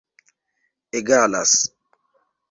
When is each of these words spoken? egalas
egalas 0.93 1.53